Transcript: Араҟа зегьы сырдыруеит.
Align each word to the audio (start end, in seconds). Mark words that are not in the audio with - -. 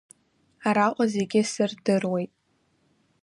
Араҟа 0.67 1.05
зегьы 1.13 1.41
сырдыруеит. 1.51 2.31